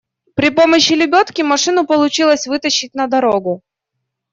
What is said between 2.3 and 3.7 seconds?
вытащить на дорогу.